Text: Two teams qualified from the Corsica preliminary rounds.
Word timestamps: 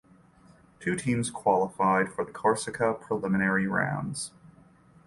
Two 0.79 0.95
teams 0.95 1.29
qualified 1.29 2.11
from 2.11 2.25
the 2.25 2.31
Corsica 2.31 2.95
preliminary 2.95 3.67
rounds. 3.67 4.31